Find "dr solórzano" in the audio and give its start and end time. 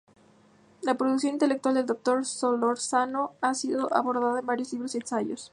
1.85-3.33